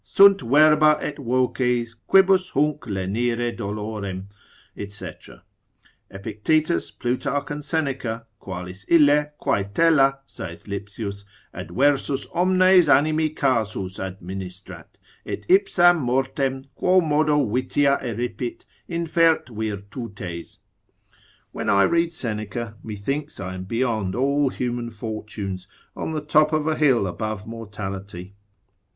Sunt 0.03 0.41
verba 0.41 0.97
et 0.99 1.15
voces, 1.19 1.93
quibus 1.93 2.49
hunc 2.53 2.85
lenire 2.87 3.55
dolorem, 3.55 4.25
&c. 4.89 5.09
Epictetus, 6.09 6.89
Plutarch, 6.89 7.51
and 7.51 7.63
Seneca; 7.63 8.25
qualis 8.39 8.83
ille, 8.89 9.25
quae 9.37 9.63
tela, 9.75 10.17
saith 10.25 10.67
Lipsius, 10.67 11.23
adversus 11.53 12.25
omnes 12.33 12.89
animi 12.89 13.29
casus 13.29 13.99
administrat, 13.99 14.87
et 15.23 15.45
ipsam 15.47 15.99
mortem, 15.99 16.63
quomodo 16.75 17.37
vitia 17.45 18.01
eripit, 18.01 18.65
infert 18.89 19.49
virtutes? 19.49 20.57
when 21.51 21.69
I 21.69 21.83
read 21.83 22.11
Seneca, 22.11 22.75
methinks 22.83 23.39
I 23.39 23.53
am 23.53 23.65
beyond 23.65 24.15
all 24.15 24.49
human 24.49 24.89
fortunes, 24.89 25.67
on 25.95 26.13
the 26.13 26.21
top 26.25 26.53
of 26.53 26.65
a 26.65 26.73
hill 26.75 27.05
above 27.05 27.45
mortality. 27.45 28.33